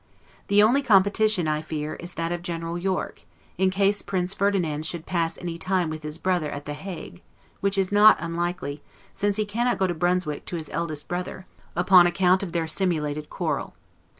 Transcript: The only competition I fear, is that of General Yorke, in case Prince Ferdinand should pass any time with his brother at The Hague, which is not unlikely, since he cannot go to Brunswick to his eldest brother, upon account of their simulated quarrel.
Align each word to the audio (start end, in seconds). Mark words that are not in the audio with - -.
The 0.47 0.63
only 0.63 0.81
competition 0.81 1.47
I 1.47 1.61
fear, 1.61 1.93
is 1.93 2.15
that 2.15 2.31
of 2.31 2.41
General 2.41 2.75
Yorke, 2.75 3.21
in 3.59 3.69
case 3.69 4.01
Prince 4.01 4.33
Ferdinand 4.33 4.83
should 4.87 5.05
pass 5.05 5.37
any 5.37 5.59
time 5.59 5.91
with 5.91 6.01
his 6.01 6.17
brother 6.17 6.49
at 6.49 6.65
The 6.65 6.73
Hague, 6.73 7.21
which 7.59 7.77
is 7.77 7.91
not 7.91 8.17
unlikely, 8.19 8.81
since 9.13 9.35
he 9.35 9.45
cannot 9.45 9.77
go 9.77 9.85
to 9.85 9.93
Brunswick 9.93 10.45
to 10.45 10.55
his 10.55 10.71
eldest 10.73 11.07
brother, 11.07 11.45
upon 11.75 12.07
account 12.07 12.41
of 12.41 12.51
their 12.51 12.65
simulated 12.65 13.29
quarrel. 13.29 13.75